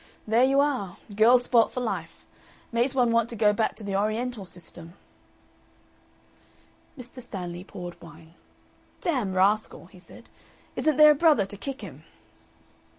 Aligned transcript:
There 0.25 0.43
you 0.43 0.59
are! 0.59 0.97
Girl 1.15 1.37
spoilt 1.37 1.71
for 1.71 1.79
life. 1.79 2.25
Makes 2.71 2.95
one 2.95 3.11
want 3.11 3.29
to 3.29 3.35
go 3.35 3.53
back 3.53 3.75
to 3.75 3.83
the 3.83 3.95
Oriental 3.95 4.45
system!" 4.45 4.95
Mr. 6.97 7.21
Stanley 7.21 7.63
poured 7.63 8.01
wine. 8.01 8.33
"Damned 9.01 9.35
Rascal!" 9.35 9.85
he 9.91 9.99
said. 9.99 10.27
"Isn't 10.75 10.97
there 10.97 11.11
a 11.11 11.13
brother 11.13 11.45
to 11.45 11.55
kick 11.55 11.81
him?" 11.81 12.03